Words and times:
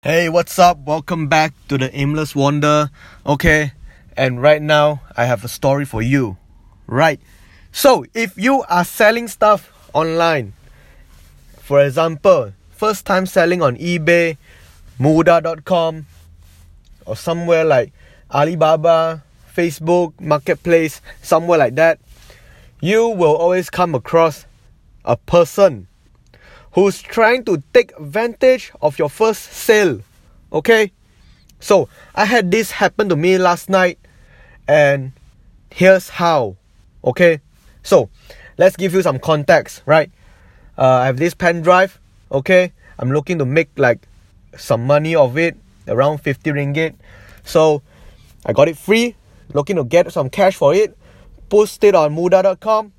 Hey, 0.00 0.28
what's 0.28 0.60
up? 0.60 0.78
Welcome 0.86 1.26
back 1.26 1.54
to 1.66 1.76
the 1.76 1.92
Aimless 1.92 2.32
Wander. 2.32 2.88
Okay, 3.26 3.72
and 4.16 4.40
right 4.40 4.62
now 4.62 5.00
I 5.16 5.24
have 5.24 5.44
a 5.44 5.48
story 5.48 5.84
for 5.84 6.00
you. 6.00 6.36
Right, 6.86 7.20
so 7.72 8.04
if 8.14 8.38
you 8.38 8.62
are 8.68 8.84
selling 8.84 9.26
stuff 9.26 9.72
online, 9.92 10.52
for 11.58 11.84
example, 11.84 12.52
first 12.70 13.06
time 13.06 13.26
selling 13.26 13.60
on 13.60 13.76
eBay, 13.76 14.36
Mudah.com, 15.00 16.06
or 17.04 17.16
somewhere 17.16 17.64
like 17.64 17.92
Alibaba, 18.30 19.24
Facebook, 19.52 20.12
Marketplace, 20.20 21.02
somewhere 21.22 21.58
like 21.58 21.74
that, 21.74 21.98
you 22.80 23.08
will 23.08 23.34
always 23.34 23.68
come 23.68 23.96
across 23.96 24.46
a 25.04 25.16
person 25.16 25.87
who's 26.78 27.02
trying 27.02 27.42
to 27.44 27.60
take 27.74 27.90
advantage 27.98 28.70
of 28.80 28.98
your 28.98 29.08
first 29.08 29.52
sale. 29.52 30.00
Okay? 30.52 30.92
So, 31.58 31.88
I 32.14 32.24
had 32.24 32.52
this 32.52 32.70
happen 32.70 33.08
to 33.08 33.16
me 33.16 33.36
last 33.36 33.68
night, 33.68 33.98
and 34.68 35.10
here's 35.70 36.08
how. 36.08 36.56
Okay? 37.02 37.40
So, 37.82 38.10
let's 38.58 38.76
give 38.76 38.94
you 38.94 39.02
some 39.02 39.18
context, 39.18 39.82
right? 39.86 40.10
Uh, 40.78 41.02
I 41.02 41.06
have 41.06 41.16
this 41.16 41.34
pen 41.34 41.62
drive, 41.62 41.98
okay? 42.30 42.72
I'm 42.96 43.10
looking 43.10 43.38
to 43.38 43.44
make 43.44 43.70
like 43.76 44.06
some 44.56 44.86
money 44.86 45.16
of 45.16 45.36
it, 45.36 45.56
around 45.88 46.18
50 46.18 46.50
ringgit. 46.52 46.94
So, 47.42 47.82
I 48.46 48.52
got 48.52 48.68
it 48.68 48.78
free, 48.78 49.16
looking 49.52 49.74
to 49.76 49.84
get 49.84 50.12
some 50.12 50.30
cash 50.30 50.54
for 50.54 50.74
it, 50.74 50.96
post 51.48 51.82
it 51.82 51.96
on 51.96 52.14
mudah.com, 52.14 52.92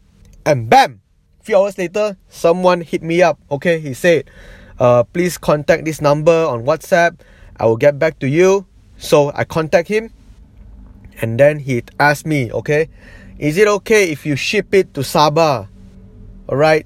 and 0.46 0.70
bam! 0.70 1.00
Few 1.42 1.58
hours 1.58 1.78
later, 1.78 2.18
someone 2.30 2.82
hit 2.82 3.04
me 3.04 3.22
up. 3.22 3.40
Okay, 3.50 3.80
he 3.80 3.94
said, 3.94 4.30
uh, 4.80 5.04
please 5.04 5.38
contact 5.38 5.86
this 5.86 6.02
number 6.02 6.46
on 6.46 6.64
WhatsApp. 6.64 7.20
I 7.58 7.66
will 7.66 7.78
get 7.78 8.00
back 8.00 8.20
to 8.20 8.28
you. 8.28 8.66
So 9.00 9.32
I 9.34 9.46
contact 9.46 9.88
him, 9.88 10.12
and 11.22 11.40
then 11.40 11.60
he 11.60 11.84
asked 12.00 12.26
me, 12.26 12.52
okay, 12.52 12.90
is 13.40 13.56
it 13.56 13.66
okay 13.80 14.12
if 14.12 14.26
you 14.26 14.36
ship 14.36 14.74
it 14.74 14.94
to 14.96 15.02
Sabah? 15.08 15.70
Alright, 16.50 16.86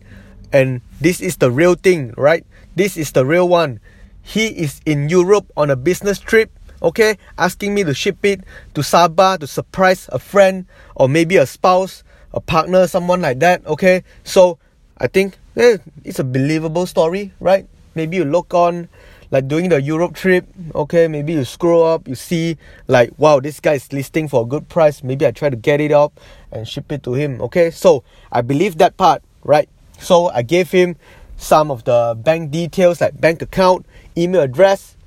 and 0.53 0.81
this 1.02 1.19
is 1.22 1.38
the 1.38 1.50
real 1.50 1.73
thing, 1.73 2.13
right? 2.16 2.45
This 2.75 2.97
is 2.97 3.13
the 3.13 3.25
real 3.25 3.50
one. 3.50 3.80
He 4.22 4.45
is 4.45 4.80
in 4.85 5.09
Europe 5.09 5.50
on 5.58 5.72
a 5.72 5.75
business 5.75 6.19
trip, 6.19 6.53
okay, 6.83 7.17
asking 7.35 7.73
me 7.73 7.83
to 7.83 7.95
ship 7.95 8.23
it 8.23 8.41
to 8.75 8.81
Sabah 8.81 9.39
to 9.39 9.47
surprise 9.47 10.08
a 10.13 10.19
friend 10.19 10.67
or 10.94 11.09
maybe 11.09 11.38
a 11.38 11.47
spouse 11.47 12.03
a 12.34 12.39
partner, 12.39 12.88
someone 12.88 13.22
like 13.22 13.39
that. 13.39 13.66
Okay, 13.66 14.03
so 14.23 14.58
I 14.98 15.08
think 15.08 15.38
eh, 15.56 15.78
it's 16.03 16.20
a 16.20 16.23
believable 16.23 16.86
story, 16.86 17.34
right? 17.40 17.67
Maybe 17.95 18.17
you 18.17 18.25
look 18.25 18.53
on 18.53 18.90
like 19.31 19.48
doing 19.48 19.70
the 19.70 19.81
Europe 19.81 20.14
trip, 20.14 20.45
okay, 20.75 21.08
maybe 21.08 21.34
you 21.34 21.44
scroll 21.44 21.84
up, 21.86 22.08
you 22.08 22.16
see 22.16 22.58
like 22.88 23.12
wow, 23.17 23.40
this 23.40 23.59
guy 23.59 23.73
is 23.73 23.92
listing 23.92 24.28
for 24.28 24.44
a 24.44 24.45
good 24.45 24.70
price. 24.70 25.03
Maybe 25.03 25.25
I 25.25 25.31
try 25.31 25.50
to 25.50 25.56
get 25.56 25.81
it 25.81 25.92
up 25.92 26.20
and 26.52 26.67
ship 26.67 26.92
it 26.92 27.03
to 27.03 27.14
him. 27.14 27.42
Okay, 27.42 27.72
so 27.72 28.03
I 28.31 28.42
believe 28.42 28.78
that 28.78 28.97
part, 28.97 29.23
right? 29.44 29.70
So 30.00 30.30
I 30.30 30.42
gave 30.42 30.72
him 30.72 30.95
some 31.38 31.72
of 31.72 31.84
the 31.84 32.16
bank 32.18 32.52
details 32.52 33.02
like 33.02 33.20
bank 33.20 33.42
account, 33.42 33.86
email 34.18 34.42
address, 34.42 34.97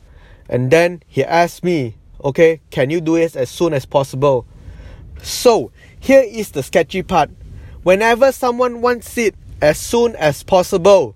and 0.49 0.71
then 0.71 1.03
he 1.07 1.25
asked 1.25 1.65
me, 1.65 1.97
okay, 2.23 2.61
can 2.71 2.91
you 2.91 3.01
do 3.01 3.17
it 3.17 3.37
as 3.37 3.51
soon 3.51 3.73
as 3.73 3.87
possible? 3.87 4.47
So 5.23 5.71
here 6.01 6.25
is 6.27 6.53
the 6.53 6.63
sketchy 6.63 7.03
part. 7.03 7.31
Whenever 7.83 8.33
someone 8.33 8.81
wants 8.81 9.17
it 9.17 9.35
as 9.61 9.79
soon 9.79 10.17
as 10.17 10.43
possible, 10.43 11.15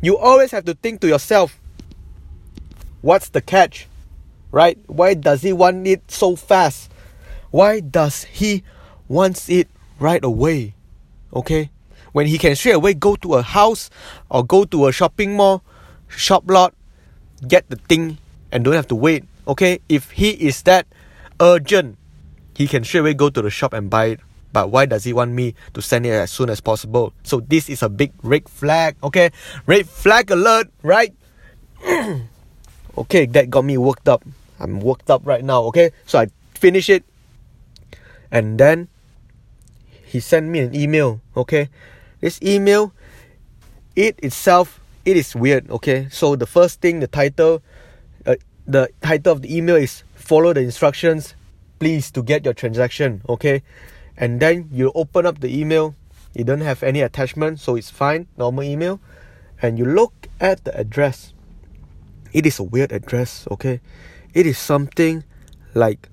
you 0.00 0.16
always 0.16 0.50
have 0.52 0.64
to 0.64 0.74
think 0.74 1.00
to 1.00 1.08
yourself, 1.08 1.60
what's 3.00 3.28
the 3.30 3.40
catch? 3.40 3.86
Right? 4.50 4.78
Why 4.86 5.14
does 5.14 5.42
he 5.42 5.52
want 5.52 5.86
it 5.86 6.10
so 6.10 6.36
fast? 6.36 6.90
Why 7.50 7.80
does 7.80 8.24
he 8.24 8.62
wants 9.08 9.48
it 9.48 9.68
right 9.98 10.24
away? 10.24 10.74
Okay? 11.32 11.70
When 12.12 12.26
he 12.26 12.38
can 12.38 12.56
straight 12.56 12.76
away 12.76 12.94
go 12.94 13.16
to 13.16 13.34
a 13.34 13.42
house 13.42 13.90
or 14.30 14.44
go 14.44 14.64
to 14.64 14.86
a 14.86 14.92
shopping 14.92 15.36
mall, 15.36 15.62
shop 16.08 16.50
lot, 16.50 16.74
get 17.46 17.68
the 17.68 17.76
thing 17.76 18.18
and 18.50 18.64
don't 18.64 18.74
have 18.74 18.88
to 18.88 18.94
wait. 18.94 19.24
Okay? 19.46 19.80
If 19.88 20.12
he 20.12 20.30
is 20.30 20.62
that 20.62 20.86
urgent 21.40 21.98
he 22.58 22.66
can 22.66 22.82
straight 22.82 23.06
away 23.06 23.14
go 23.14 23.30
to 23.30 23.40
the 23.40 23.50
shop 23.50 23.72
and 23.72 23.88
buy 23.88 24.18
it. 24.18 24.20
But 24.52 24.74
why 24.74 24.86
does 24.86 25.04
he 25.04 25.12
want 25.12 25.30
me 25.30 25.54
to 25.74 25.80
send 25.80 26.04
it 26.04 26.10
as 26.10 26.32
soon 26.32 26.50
as 26.50 26.60
possible? 26.60 27.14
So 27.22 27.38
this 27.38 27.70
is 27.70 27.84
a 27.84 27.88
big 27.88 28.10
red 28.24 28.48
flag, 28.48 28.96
okay? 29.00 29.30
Red 29.66 29.88
flag 29.88 30.32
alert, 30.32 30.66
right? 30.82 31.14
okay, 32.98 33.26
that 33.26 33.48
got 33.48 33.64
me 33.64 33.78
worked 33.78 34.08
up. 34.08 34.24
I'm 34.58 34.80
worked 34.80 35.08
up 35.08 35.22
right 35.24 35.44
now, 35.44 35.62
okay? 35.70 35.92
So 36.04 36.18
I 36.18 36.26
finish 36.54 36.90
it. 36.90 37.04
And 38.32 38.58
then 38.58 38.88
he 40.04 40.18
sent 40.18 40.48
me 40.48 40.58
an 40.58 40.74
email, 40.74 41.20
okay? 41.36 41.68
This 42.20 42.42
email, 42.42 42.92
it 43.94 44.18
itself, 44.18 44.80
it 45.04 45.16
is 45.16 45.36
weird, 45.36 45.70
okay? 45.70 46.08
So 46.10 46.34
the 46.34 46.46
first 46.46 46.80
thing, 46.80 46.98
the 46.98 47.06
title, 47.06 47.62
uh, 48.26 48.34
the 48.66 48.88
title 49.00 49.34
of 49.34 49.42
the 49.42 49.56
email 49.56 49.76
is 49.76 50.02
follow 50.16 50.52
the 50.52 50.60
instructions 50.60 51.37
please 51.78 52.10
to 52.12 52.22
get 52.22 52.44
your 52.44 52.54
transaction 52.54 53.22
okay? 53.28 53.62
And 54.16 54.40
then 54.40 54.68
you 54.72 54.92
open 54.94 55.26
up 55.26 55.40
the 55.40 55.48
email. 55.48 55.94
You 56.34 56.44
don't 56.44 56.60
have 56.60 56.82
any 56.82 57.00
attachment 57.00 57.60
so 57.60 57.76
it's 57.76 57.90
fine 57.90 58.26
normal 58.36 58.64
email. 58.64 59.00
And 59.60 59.78
you 59.78 59.84
look 59.84 60.28
at 60.40 60.64
the 60.64 60.76
address. 60.78 61.32
It 62.32 62.46
is 62.46 62.58
a 62.58 62.62
weird 62.62 62.92
address 62.92 63.46
okay? 63.50 63.80
It 64.34 64.46
is 64.46 64.58
something 64.58 65.24
like 65.74 66.08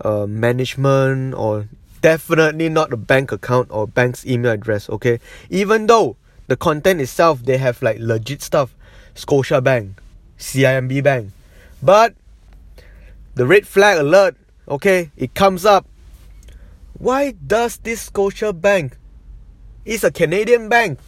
uh, 0.00 0.26
management 0.26 1.34
or 1.34 1.68
definitely 2.00 2.68
not 2.68 2.92
a 2.92 2.96
bank 2.96 3.32
account 3.32 3.68
or 3.70 3.86
bank's 3.86 4.26
email 4.26 4.52
address 4.52 4.88
okay? 4.90 5.20
Even 5.50 5.86
though 5.86 6.16
the 6.48 6.56
content 6.56 7.00
itself 7.00 7.42
they 7.44 7.58
have 7.58 7.82
like 7.82 7.98
legit 7.98 8.42
stuff. 8.42 8.74
Scotia 9.14 9.60
bank 9.60 10.00
cimb 10.38 11.02
bank. 11.02 11.32
But 11.82 12.14
the 13.34 13.46
red 13.46 13.66
flag 13.66 13.98
alert 13.98 14.36
okay, 14.72 15.10
it 15.16 15.34
comes 15.34 15.66
up. 15.66 15.86
Why 16.98 17.32
does 17.32 17.76
this 17.78 18.02
Scotia 18.02 18.52
Bank? 18.54 18.96
It's 19.84 20.02
a 20.02 20.10
Canadian 20.10 20.68
bank. 20.68 20.98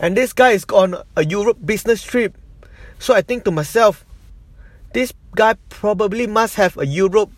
And 0.00 0.16
this 0.16 0.32
guy 0.32 0.50
is 0.50 0.64
on 0.72 0.96
a 1.14 1.24
Europe 1.24 1.58
business 1.64 2.02
trip. 2.02 2.36
So 2.98 3.14
I 3.14 3.22
think 3.22 3.44
to 3.44 3.52
myself, 3.52 4.04
this 4.92 5.12
guy 5.36 5.54
probably 5.68 6.26
must 6.26 6.56
have 6.56 6.76
a 6.76 6.86
Europe 6.86 7.30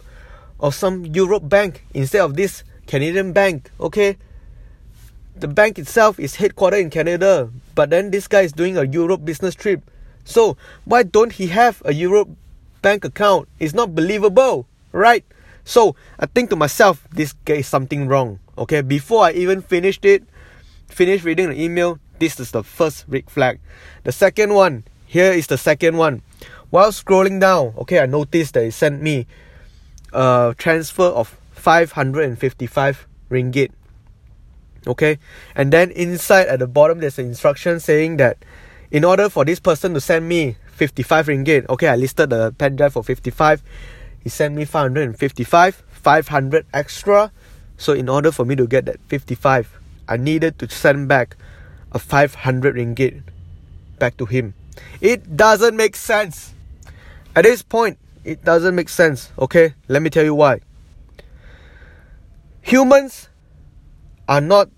or 0.59 0.73
some 0.73 1.05
Europe 1.05 1.49
bank 1.49 1.85
instead 1.93 2.23
of 2.23 2.37
this 2.37 2.65
Canadian 2.87 3.33
bank, 3.33 3.71
okay? 3.79 4.17
The 5.37 5.49
bank 5.49 5.79
itself 5.79 6.19
is 6.19 6.37
headquartered 6.37 6.81
in 6.81 6.89
Canada, 6.89 7.51
but 7.75 7.91
then 7.91 8.11
this 8.11 8.27
guy 8.27 8.41
is 8.41 8.53
doing 8.53 8.79
a 8.79 8.85
Europe 8.85 9.25
business 9.25 9.55
trip. 9.55 9.91
So 10.25 10.57
why 10.87 11.03
don't 11.03 11.33
he 11.33 11.49
have 11.49 11.83
a 11.85 11.93
Europe 11.93 12.31
bank 12.81 13.05
account? 13.05 13.49
It's 13.59 13.75
not 13.75 13.95
believable 13.95 14.67
right? 14.97 15.25
So 15.65 15.95
I 16.19 16.27
think 16.27 16.51
to 16.51 16.57
myself, 16.57 17.07
this 17.13 17.35
guy 17.45 17.61
is 17.61 17.69
something 17.69 18.09
wrong. 18.09 18.41
Okay, 18.57 18.81
before 18.81 19.25
I 19.25 19.33
even 19.33 19.61
finished 19.61 20.05
it, 20.05 20.25
finished 20.89 21.25
reading 21.25 21.51
the 21.51 21.61
email, 21.61 21.99
this 22.19 22.41
is 22.41 22.51
the 22.51 22.65
first 22.65 23.05
red 23.09 23.29
flag. 23.29 23.61
The 24.05 24.13
second 24.13 24.55
one, 24.55 24.85
here 25.05 25.33
is 25.33 25.47
the 25.47 25.59
second 25.59 25.97
one. 25.97 26.23
While 26.71 26.91
scrolling 26.91 27.41
down, 27.41 27.75
okay, 27.79 28.01
I 28.01 28.07
noticed 28.07 28.55
that 28.55 28.65
he 28.65 28.71
sent 28.71 29.03
me 29.03 29.27
a 30.13 30.55
transfer 30.57 31.05
of 31.05 31.37
555 31.53 33.07
ringgit. 33.31 33.71
Okay, 34.87 35.19
and 35.57 35.73
then 35.73 35.91
inside 35.91 36.47
at 36.47 36.61
the 36.61 36.69
bottom, 36.69 37.01
there's 37.01 37.19
an 37.19 37.27
instruction 37.27 37.81
saying 37.81 38.19
that 38.19 38.39
in 38.93 39.05
order 39.05 39.29
for 39.29 39.45
this 39.45 39.59
person 39.59 39.95
to 39.95 40.01
send 40.01 40.29
me 40.29 40.57
55 40.73 41.27
ringgit, 41.27 41.69
okay, 41.69 41.89
I 41.89 41.97
listed 41.97 42.31
the 42.31 42.55
pen 42.57 42.77
drive 42.77 42.93
for 42.93 43.03
55 43.03 43.63
he 44.27 44.31
sent 44.31 44.57
me 44.57 44.65
555 44.65 45.85
500 45.89 46.67
extra. 46.75 47.31
So 47.77 47.93
in 47.93 48.09
order 48.09 48.33
for 48.33 48.45
me 48.45 48.57
to 48.57 48.67
get 48.67 48.85
that 48.87 48.99
55 49.07 49.71
i 50.09 50.17
needed 50.17 50.59
to 50.59 50.69
send 50.69 51.07
back 51.07 51.37
a 51.93 52.01
500 52.01 52.75
ringgit 52.75 53.23
back 54.01 54.17
to 54.17 54.27
him. 54.27 54.55
It 55.01 55.37
doesn't 55.37 55.77
make 55.77 55.95
sense. 55.95 56.55
At 57.37 57.45
this 57.45 57.63
point 57.63 57.99
it 58.25 58.43
doesn't 58.43 58.75
make 58.75 58.89
sense 58.89 59.31
okay? 59.39 59.75
Let 59.87 60.03
me 60.03 60.11
tell 60.11 60.25
you 60.25 60.35
why. 60.35 60.59
Humans 62.63 63.29
are 64.29 64.41
not 64.41 64.71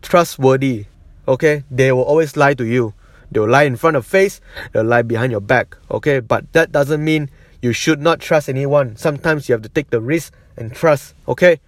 trustworthy 0.00 0.86
okay? 1.26 1.64
They 1.72 1.90
will 1.90 2.06
always 2.06 2.36
lie 2.36 2.54
to 2.54 2.62
you. 2.62 2.94
They'll 3.32 3.50
lie 3.50 3.64
in 3.64 3.74
front 3.74 3.96
of 3.96 4.06
face. 4.06 4.40
They'll 4.70 4.84
lie 4.84 5.02
behind 5.02 5.32
your 5.32 5.40
back 5.42 5.76
okay? 5.90 6.20
But 6.20 6.52
that 6.52 6.70
doesn't 6.70 7.02
mean 7.02 7.28
you 7.62 7.72
should 7.72 8.00
not 8.00 8.20
trust 8.20 8.48
anyone. 8.48 8.96
Sometimes 8.96 9.48
you 9.48 9.54
have 9.54 9.62
to 9.62 9.68
take 9.68 9.90
the 9.90 10.00
risk 10.00 10.34
and 10.58 10.74
trust, 10.74 11.14
okay? 11.26 11.60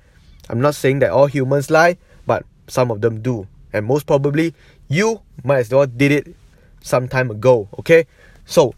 I'm 0.50 0.60
not 0.60 0.74
saying 0.74 0.98
that 0.98 1.10
all 1.10 1.26
humans 1.26 1.70
lie, 1.70 1.96
but 2.26 2.44
some 2.66 2.90
of 2.90 3.00
them 3.00 3.22
do. 3.22 3.46
And 3.72 3.86
most 3.86 4.06
probably, 4.06 4.54
you 4.88 5.22
might 5.42 5.58
as 5.58 5.70
well 5.70 5.86
did 5.86 6.12
it 6.12 6.36
some 6.82 7.08
time 7.08 7.30
ago, 7.30 7.68
okay? 7.78 8.06
So, 8.44 8.74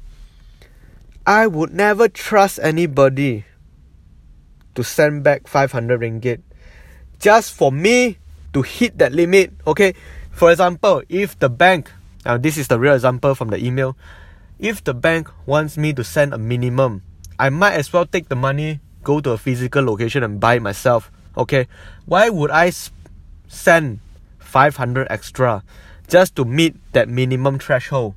I 1.27 1.49
would 1.49 1.75
never 1.75 2.07
trust 2.09 2.61
anybody 2.63 3.45
to 4.77 4.85
send 4.85 5.25
back 5.25 5.49
500 5.49 6.01
ringgit 6.01 6.43
just 7.19 7.53
for 7.53 7.73
me 7.73 8.19
to 8.53 8.63
hit 8.63 8.99
that 8.99 9.13
limit. 9.13 9.53
Okay, 9.67 9.95
for 10.31 10.53
example, 10.53 11.03
if 11.09 11.37
the 11.39 11.49
bank, 11.49 11.91
now 12.25 12.37
this 12.37 12.57
is 12.57 12.69
the 12.69 12.79
real 12.79 12.95
example 12.95 13.35
from 13.35 13.49
the 13.49 13.59
email, 13.59 13.97
if 14.59 14.83
the 14.83 14.95
bank 14.95 15.31
wants 15.45 15.77
me 15.77 15.93
to 15.93 16.05
send 16.05 16.33
a 16.33 16.39
minimum, 16.39 17.03
I 17.39 17.51
might 17.51 17.75
as 17.75 17.93
well 17.93 18.07
take 18.07 18.29
the 18.29 18.37
money, 18.37 18.81
go 19.03 19.21
to 19.21 19.33
a 19.33 19.39
physical 19.39 19.85
location 19.85 20.23
and 20.23 20.41
buy 20.41 20.55
it 20.55 20.63
myself. 20.63 21.11
Okay, 21.37 21.69
why 22.07 22.31
would 22.31 22.51
I 22.51 22.73
send 23.49 24.01
500 24.39 25.07
extra 25.11 25.63
just 26.09 26.35
to 26.37 26.45
meet 26.45 26.75
that 26.93 27.09
minimum 27.09 27.59
threshold? 27.59 28.15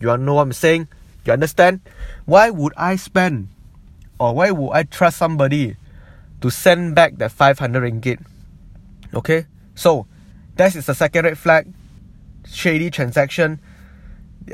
You 0.00 0.16
know 0.16 0.34
what 0.34 0.42
I'm 0.42 0.52
saying? 0.52 0.88
You 1.24 1.32
understand? 1.32 1.80
Why 2.24 2.50
would 2.50 2.72
I 2.76 2.96
spend 2.96 3.48
or 4.18 4.34
why 4.34 4.50
would 4.50 4.72
I 4.72 4.84
trust 4.84 5.18
somebody 5.18 5.76
to 6.40 6.50
send 6.50 6.94
back 6.94 7.16
that 7.18 7.32
500 7.32 7.82
ringgit? 7.82 8.24
Okay, 9.12 9.46
so 9.74 10.06
that 10.56 10.74
is 10.74 10.86
the 10.86 10.94
second 10.94 11.24
red 11.24 11.38
flag. 11.38 11.72
Shady 12.46 12.90
transaction. 12.90 13.60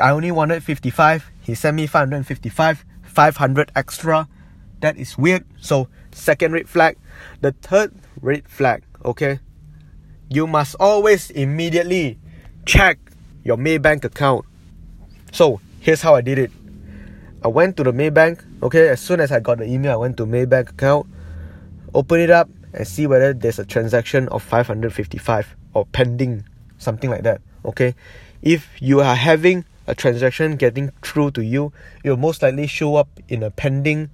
I 0.00 0.10
only 0.10 0.30
wanted 0.30 0.62
55. 0.62 1.30
He 1.40 1.54
sent 1.54 1.76
me 1.76 1.86
555, 1.86 2.84
500 3.02 3.72
extra. 3.74 4.28
That 4.80 4.96
is 4.96 5.16
weird. 5.16 5.44
So, 5.60 5.88
second 6.12 6.52
red 6.52 6.68
flag. 6.68 6.98
The 7.40 7.52
third 7.52 7.94
red 8.20 8.48
flag, 8.48 8.84
okay? 9.04 9.40
You 10.28 10.46
must 10.46 10.76
always 10.78 11.30
immediately 11.30 12.18
check 12.66 12.98
your 13.42 13.56
Maybank 13.56 14.04
account. 14.04 14.44
So, 15.32 15.60
here's 15.80 16.02
how 16.02 16.14
I 16.14 16.20
did 16.20 16.38
it. 16.38 16.50
I 17.42 17.48
went 17.48 17.76
to 17.78 17.84
the 17.84 17.92
Maybank, 17.92 18.44
okay? 18.62 18.88
As 18.88 19.00
soon 19.00 19.20
as 19.20 19.32
I 19.32 19.40
got 19.40 19.58
the 19.58 19.64
email, 19.64 19.92
I 19.92 19.96
went 19.96 20.16
to 20.18 20.26
Maybank 20.26 20.70
account, 20.70 21.06
open 21.94 22.20
it 22.20 22.30
up, 22.30 22.48
and 22.72 22.86
see 22.86 23.06
whether 23.06 23.32
there's 23.32 23.58
a 23.58 23.64
transaction 23.64 24.28
of 24.28 24.42
555 24.42 25.56
or 25.74 25.86
pending, 25.86 26.44
something 26.78 27.10
like 27.10 27.22
that. 27.22 27.40
Okay, 27.64 27.94
if 28.42 28.68
you 28.80 29.00
are 29.00 29.14
having 29.14 29.64
a 29.90 29.94
transaction 29.94 30.54
getting 30.54 30.92
through 31.02 31.32
to 31.32 31.42
you, 31.42 31.72
it 32.04 32.10
will 32.10 32.16
most 32.16 32.42
likely 32.42 32.68
show 32.68 32.94
up 32.94 33.08
in 33.28 33.42
a 33.42 33.50
pending, 33.50 34.08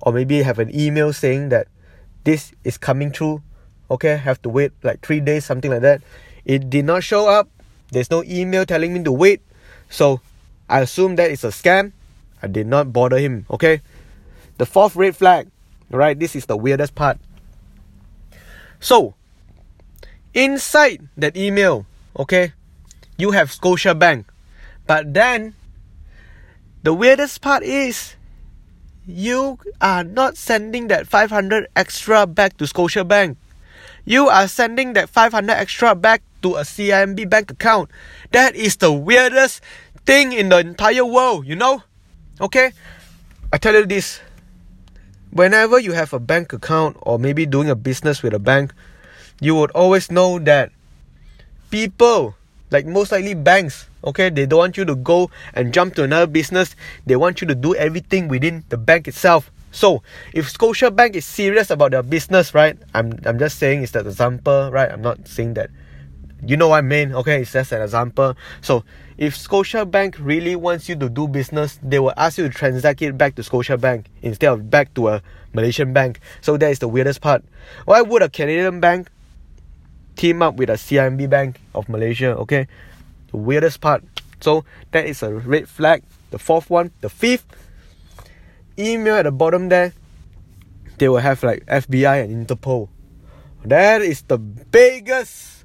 or 0.00 0.12
maybe 0.12 0.42
have 0.42 0.58
an 0.58 0.74
email 0.74 1.12
saying 1.12 1.50
that 1.50 1.68
this 2.24 2.52
is 2.64 2.76
coming 2.76 3.12
through. 3.12 3.40
Okay, 3.90 4.16
have 4.16 4.42
to 4.42 4.48
wait 4.48 4.72
like 4.82 5.00
three 5.06 5.20
days, 5.20 5.44
something 5.44 5.70
like 5.70 5.82
that. 5.82 6.02
It 6.44 6.68
did 6.68 6.84
not 6.84 7.04
show 7.04 7.28
up. 7.28 7.48
There's 7.92 8.10
no 8.10 8.24
email 8.24 8.66
telling 8.66 8.92
me 8.92 9.02
to 9.04 9.12
wait, 9.12 9.40
so 9.88 10.20
I 10.68 10.80
assume 10.80 11.16
that 11.16 11.30
it's 11.30 11.44
a 11.44 11.48
scam. 11.48 11.92
I 12.42 12.46
did 12.46 12.66
not 12.66 12.92
bother 12.92 13.18
him. 13.18 13.46
Okay, 13.50 13.82
the 14.58 14.66
fourth 14.66 14.96
red 14.96 15.16
flag. 15.16 15.48
Right, 15.90 16.18
this 16.18 16.36
is 16.36 16.46
the 16.46 16.56
weirdest 16.56 16.94
part. 16.94 17.18
So, 18.78 19.14
inside 20.34 21.08
that 21.16 21.36
email, 21.36 21.84
okay, 22.16 22.52
you 23.18 23.32
have 23.32 23.50
Scotia 23.50 23.92
Bank. 23.94 24.29
But 24.90 25.14
then, 25.14 25.54
the 26.82 26.90
weirdest 26.90 27.38
part 27.38 27.62
is, 27.62 28.18
you 29.06 29.62
are 29.78 30.02
not 30.02 30.34
sending 30.34 30.90
that 30.90 31.06
500 31.06 31.70
extra 31.78 32.26
back 32.26 32.58
to 32.58 32.66
Scotia 32.66 33.06
Bank. 33.06 33.38
You 34.02 34.26
are 34.26 34.48
sending 34.48 34.94
that 34.94 35.06
500 35.08 35.54
extra 35.54 35.94
back 35.94 36.26
to 36.42 36.56
a 36.56 36.66
CIMB 36.66 37.30
bank 37.30 37.52
account. 37.52 37.88
That 38.32 38.56
is 38.56 38.82
the 38.82 38.90
weirdest 38.90 39.62
thing 40.06 40.32
in 40.32 40.48
the 40.48 40.58
entire 40.58 41.06
world, 41.06 41.46
you 41.46 41.54
know? 41.54 41.84
Okay? 42.40 42.72
I 43.52 43.58
tell 43.58 43.78
you 43.78 43.86
this 43.86 44.18
whenever 45.30 45.78
you 45.78 45.92
have 45.92 46.12
a 46.12 46.18
bank 46.18 46.52
account 46.52 46.96
or 47.02 47.16
maybe 47.16 47.46
doing 47.46 47.70
a 47.70 47.76
business 47.76 48.24
with 48.24 48.34
a 48.34 48.42
bank, 48.42 48.74
you 49.40 49.54
would 49.54 49.70
always 49.70 50.10
know 50.10 50.40
that 50.40 50.72
people, 51.70 52.34
like 52.70 52.86
most 52.86 53.12
likely 53.12 53.34
banks, 53.34 53.88
okay, 54.04 54.30
they 54.30 54.46
don't 54.46 54.58
want 54.58 54.76
you 54.76 54.84
to 54.84 54.94
go 54.96 55.30
and 55.54 55.72
jump 55.74 55.94
to 55.96 56.04
another 56.04 56.26
business. 56.26 56.76
They 57.06 57.16
want 57.16 57.40
you 57.40 57.46
to 57.48 57.54
do 57.54 57.74
everything 57.74 58.28
within 58.28 58.64
the 58.68 58.78
bank 58.78 59.08
itself. 59.08 59.50
So, 59.72 60.02
if 60.32 60.50
Scotia 60.50 60.90
Bank 60.90 61.14
is 61.14 61.24
serious 61.24 61.70
about 61.70 61.92
their 61.92 62.02
business, 62.02 62.54
right? 62.54 62.76
I'm 62.94 63.18
I'm 63.24 63.38
just 63.38 63.58
saying 63.58 63.82
it's 63.82 63.94
an 63.94 64.06
example, 64.06 64.70
right? 64.72 64.90
I'm 64.90 65.02
not 65.02 65.28
saying 65.28 65.54
that 65.54 65.70
you 66.44 66.56
know 66.56 66.68
what 66.68 66.78
I 66.78 66.80
mean, 66.80 67.14
okay? 67.14 67.42
It's 67.42 67.52
just 67.52 67.72
an 67.72 67.82
example. 67.82 68.34
So 68.62 68.84
if 69.18 69.36
Scotia 69.36 69.84
Bank 69.84 70.16
really 70.18 70.56
wants 70.56 70.88
you 70.88 70.96
to 70.96 71.08
do 71.08 71.28
business, 71.28 71.78
they 71.82 71.98
will 71.98 72.14
ask 72.16 72.38
you 72.38 72.48
to 72.48 72.50
transact 72.50 73.02
it 73.02 73.18
back 73.18 73.34
to 73.36 73.42
Scotia 73.42 73.76
Bank 73.76 74.06
instead 74.22 74.52
of 74.52 74.70
back 74.70 74.94
to 74.94 75.08
a 75.08 75.22
Malaysian 75.52 75.92
bank. 75.92 76.20
So 76.40 76.56
that 76.56 76.70
is 76.70 76.78
the 76.78 76.88
weirdest 76.88 77.20
part. 77.20 77.44
Why 77.84 78.00
would 78.02 78.22
a 78.22 78.28
Canadian 78.28 78.80
bank 78.80 79.10
team 80.20 80.44
up 80.44 80.60
with 80.60 80.68
a 80.68 80.76
CIMB 80.76 81.32
Bank 81.32 81.64
of 81.72 81.88
Malaysia? 81.88 82.36
Okay, 82.44 82.68
the 83.32 83.40
weirdest 83.40 83.80
part. 83.80 84.04
So 84.44 84.68
that 84.92 85.08
is 85.08 85.24
a 85.24 85.32
red 85.32 85.64
flag. 85.64 86.04
The 86.28 86.38
fourth 86.38 86.68
one, 86.68 86.92
the 87.00 87.08
fifth 87.08 87.48
email 88.76 89.16
at 89.16 89.24
the 89.24 89.32
bottom 89.32 89.72
there, 89.72 89.96
they 90.98 91.08
will 91.08 91.24
have 91.24 91.42
like 91.42 91.64
FBI 91.64 92.28
and 92.28 92.46
Interpol. 92.46 92.90
That 93.64 94.04
is 94.04 94.20
the 94.28 94.36
biggest 94.36 95.60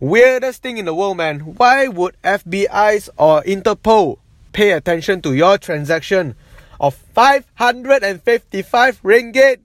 Weirdest 0.00 0.62
thing 0.62 0.78
in 0.78 0.84
the 0.84 0.94
world, 0.94 1.16
man. 1.16 1.40
Why 1.40 1.88
would 1.88 2.16
FBI's 2.22 3.10
or 3.18 3.42
Interpol 3.42 4.18
pay 4.52 4.70
attention 4.70 5.20
to 5.22 5.34
your 5.34 5.58
transaction 5.58 6.36
of 6.78 6.94
555 6.94 9.02
ringgit 9.02 9.58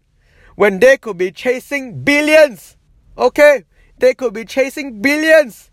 when 0.56 0.80
they 0.80 0.98
could 0.98 1.19
be 1.19 1.31
chasing 1.31 2.01
billions? 2.01 2.77
Okay? 3.15 3.65
They 3.97 4.13
could 4.13 4.33
be 4.33 4.45
chasing 4.45 5.01
billions. 5.01 5.71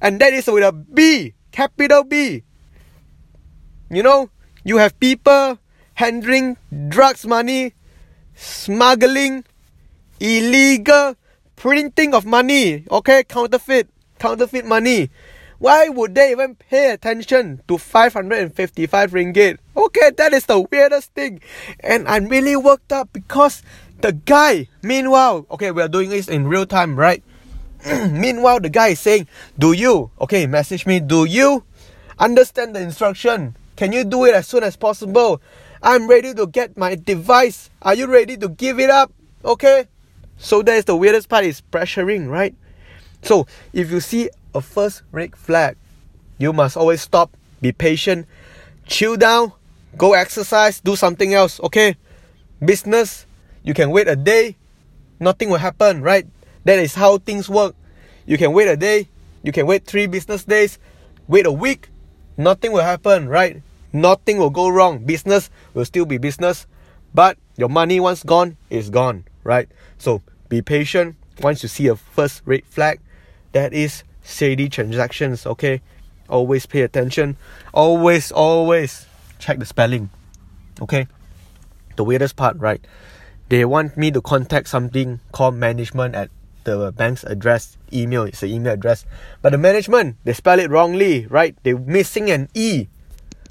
And 0.00 0.20
that 0.20 0.32
is 0.32 0.46
with 0.46 0.64
a 0.64 0.72
B, 0.72 1.34
capital 1.52 2.04
B. 2.04 2.42
You 3.90 4.02
know, 4.02 4.30
you 4.64 4.78
have 4.78 4.98
people 4.98 5.58
handling 5.94 6.56
drugs 6.88 7.26
money, 7.26 7.74
smuggling, 8.34 9.44
illegal 10.18 11.14
printing 11.56 12.14
of 12.14 12.26
money, 12.26 12.84
okay, 12.90 13.22
counterfeit, 13.22 13.88
counterfeit 14.18 14.64
money. 14.64 15.10
Why 15.58 15.88
would 15.88 16.16
they 16.16 16.32
even 16.32 16.56
pay 16.56 16.90
attention 16.90 17.62
to 17.68 17.78
555 17.78 19.12
ringgit? 19.12 19.58
Okay, 19.76 20.10
that 20.16 20.32
is 20.32 20.46
the 20.46 20.58
weirdest 20.58 21.14
thing. 21.14 21.40
And 21.78 22.08
I'm 22.08 22.26
really 22.26 22.56
worked 22.56 22.92
up 22.92 23.12
because 23.12 23.62
the 24.00 24.12
guy, 24.12 24.66
meanwhile, 24.82 25.46
okay, 25.52 25.70
we're 25.70 25.86
doing 25.86 26.10
this 26.10 26.26
in 26.26 26.48
real 26.48 26.66
time, 26.66 26.98
right? 26.98 27.22
meanwhile, 28.10 28.60
the 28.60 28.70
guy 28.70 28.88
is 28.88 29.00
saying, 29.00 29.26
Do 29.58 29.72
you, 29.72 30.10
okay, 30.20 30.46
message 30.46 30.86
me, 30.86 31.00
do 31.00 31.24
you 31.24 31.64
understand 32.18 32.76
the 32.76 32.80
instruction? 32.80 33.56
Can 33.76 33.92
you 33.92 34.04
do 34.04 34.24
it 34.24 34.34
as 34.34 34.46
soon 34.46 34.62
as 34.62 34.76
possible? 34.76 35.40
I'm 35.82 36.06
ready 36.06 36.32
to 36.34 36.46
get 36.46 36.76
my 36.76 36.94
device. 36.94 37.70
Are 37.82 37.94
you 37.94 38.06
ready 38.06 38.36
to 38.36 38.48
give 38.48 38.78
it 38.78 38.90
up? 38.90 39.12
Okay? 39.44 39.88
So 40.38 40.62
that 40.62 40.76
is 40.76 40.84
the 40.84 40.96
weirdest 40.96 41.28
part 41.28 41.44
is 41.44 41.62
pressuring, 41.72 42.28
right? 42.28 42.54
So 43.22 43.46
if 43.72 43.90
you 43.90 44.00
see 44.00 44.30
a 44.54 44.60
first 44.60 45.02
red 45.10 45.34
flag, 45.34 45.76
you 46.38 46.52
must 46.52 46.76
always 46.76 47.00
stop, 47.02 47.36
be 47.60 47.72
patient, 47.72 48.26
chill 48.86 49.16
down, 49.16 49.52
go 49.96 50.14
exercise, 50.14 50.80
do 50.80 50.96
something 50.96 51.34
else, 51.34 51.60
okay? 51.60 51.96
Business, 52.64 53.26
you 53.62 53.74
can 53.74 53.90
wait 53.90 54.08
a 54.08 54.16
day, 54.16 54.56
nothing 55.20 55.50
will 55.50 55.58
happen, 55.58 56.02
right? 56.02 56.26
That 56.64 56.78
is 56.78 56.94
how 56.94 57.18
things 57.18 57.48
work. 57.48 57.74
You 58.26 58.38
can 58.38 58.52
wait 58.52 58.68
a 58.68 58.76
day, 58.76 59.08
you 59.42 59.52
can 59.52 59.66
wait 59.66 59.84
three 59.84 60.06
business 60.06 60.44
days, 60.44 60.78
wait 61.26 61.46
a 61.46 61.52
week, 61.52 61.88
nothing 62.36 62.72
will 62.72 62.82
happen, 62.82 63.28
right? 63.28 63.62
Nothing 63.92 64.38
will 64.38 64.50
go 64.50 64.68
wrong. 64.68 65.04
Business 65.04 65.50
will 65.74 65.84
still 65.84 66.06
be 66.06 66.18
business, 66.18 66.66
but 67.12 67.36
your 67.56 67.68
money 67.68 68.00
once 68.00 68.22
gone 68.22 68.56
is 68.70 68.90
gone, 68.90 69.24
right? 69.44 69.68
So 69.98 70.22
be 70.48 70.62
patient. 70.62 71.16
Once 71.40 71.62
you 71.62 71.68
see 71.68 71.88
a 71.88 71.96
first 71.96 72.42
red 72.44 72.64
flag, 72.64 73.00
that 73.52 73.72
is 73.72 74.04
shady 74.24 74.68
transactions, 74.68 75.46
okay? 75.46 75.82
Always 76.28 76.66
pay 76.66 76.82
attention. 76.82 77.36
Always, 77.74 78.32
always 78.32 79.06
check 79.38 79.58
the 79.58 79.66
spelling. 79.66 80.10
Okay? 80.80 81.06
The 81.96 82.04
weirdest 82.04 82.36
part, 82.36 82.56
right? 82.58 82.80
They 83.48 83.64
want 83.64 83.96
me 83.96 84.10
to 84.12 84.22
contact 84.22 84.68
something 84.68 85.20
called 85.32 85.56
management 85.56 86.14
at 86.14 86.30
the 86.64 86.92
bank's 86.92 87.24
address, 87.24 87.76
email, 87.92 88.24
it's 88.24 88.40
the 88.40 88.46
email 88.46 88.74
address. 88.74 89.04
But 89.40 89.52
the 89.52 89.58
management, 89.58 90.16
they 90.24 90.32
spell 90.32 90.58
it 90.58 90.70
wrongly, 90.70 91.26
right? 91.26 91.56
They're 91.62 91.78
missing 91.78 92.30
an 92.30 92.48
E. 92.54 92.88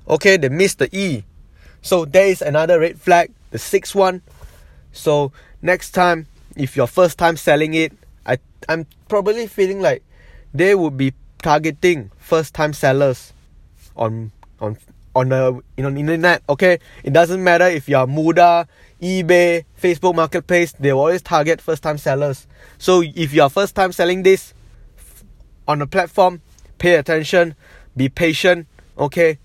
Okay, 0.07 0.37
they 0.37 0.49
missed 0.49 0.79
the 0.79 0.89
E. 0.95 1.23
So 1.81 2.05
there 2.05 2.27
is 2.27 2.41
another 2.41 2.79
red 2.79 2.99
flag, 2.99 3.31
the 3.51 3.59
sixth 3.59 3.95
one. 3.95 4.21
So 4.91 5.31
next 5.61 5.91
time 5.91 6.27
if 6.55 6.75
you're 6.75 6.87
first 6.87 7.17
time 7.17 7.37
selling 7.37 7.73
it, 7.73 7.93
I 8.25 8.37
I'm 8.67 8.85
probably 9.07 9.47
feeling 9.47 9.81
like 9.81 10.03
they 10.53 10.75
would 10.75 10.97
be 10.97 11.13
targeting 11.41 12.11
first 12.17 12.53
time 12.53 12.73
sellers 12.73 13.33
on 13.95 14.31
on 14.59 14.77
on 15.15 15.29
the 15.29 15.61
you 15.77 15.83
know 15.83 15.89
internet. 15.97 16.43
Okay, 16.49 16.79
it 17.03 17.13
doesn't 17.13 17.43
matter 17.43 17.65
if 17.65 17.87
you 17.87 17.97
are 17.97 18.07
Mudah, 18.07 18.67
eBay, 19.01 19.65
Facebook 19.81 20.15
Marketplace. 20.15 20.73
They 20.73 20.91
always 20.91 21.21
target 21.21 21.59
first 21.59 21.83
time 21.83 21.97
sellers. 21.97 22.47
So 22.77 23.01
if 23.01 23.33
you 23.33 23.41
are 23.41 23.49
first 23.49 23.75
time 23.75 23.91
selling 23.91 24.23
this 24.23 24.53
on 25.67 25.81
a 25.81 25.87
platform, 25.87 26.41
pay 26.77 26.95
attention, 26.95 27.55
be 27.97 28.09
patient. 28.09 28.67
Okay, 28.97 29.39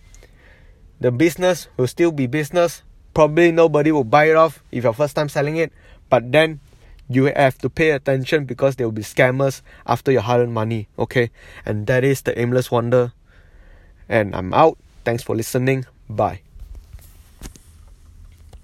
the 1.01 1.11
business 1.11 1.69
will 1.77 1.87
still 1.87 2.13
be 2.13 2.27
business. 2.27 2.83
Probably 3.15 3.51
nobody 3.51 3.93
will 3.93 4.05
buy 4.05 4.29
it 4.29 4.37
off 4.37 4.63
if 4.71 4.85
you're 4.85 4.93
first 4.93 5.17
time 5.17 5.31
selling 5.31 5.57
it, 5.57 5.73
but 6.11 6.33
then 6.33 6.61
you 7.09 7.25
have 7.25 7.57
to 7.59 7.71
pay 7.71 7.91
attention 7.91 8.45
because 8.45 8.77
there 8.77 8.87
will 8.87 8.93
be 8.93 9.03
scammers 9.03 9.63
after 9.87 10.13
your 10.13 10.23
hard 10.23 10.41
earned 10.43 10.53
money. 10.53 10.89
Okay, 10.99 11.31
and 11.65 11.87
that 11.87 12.05
is 12.05 12.23
the 12.23 12.39
aimless 12.39 12.71
wonder. 12.71 13.13
And 14.09 14.35
I'm 14.37 14.53
out. 14.53 14.79
Thanks 15.05 15.23
for 15.23 15.35
listening. 15.35 15.87
Bye. 16.09 16.46